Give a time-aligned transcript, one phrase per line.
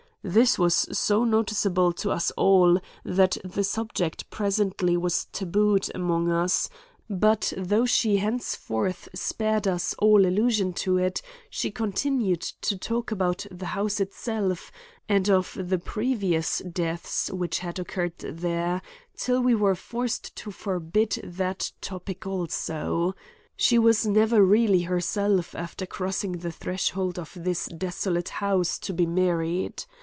[0.23, 6.69] This was so noticeable to us all that the subject presently was tabooed amongst us;
[7.09, 13.47] but though she henceforth spared us all allusion to it, she continued to talk about
[13.49, 14.71] the house itself
[15.09, 18.83] and of the previous deaths which had occurred there
[19.17, 23.15] till we were forced to forbid that topic also.
[23.55, 29.07] She was never really herself after crossing the threshold of this desolate house to be
[29.07, 29.83] married.